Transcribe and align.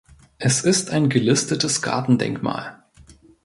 Es 0.39 0.61
ist 0.63 0.89
ein 0.89 1.09
gelistetes 1.09 1.83
Gartendenkmal. 1.83 2.83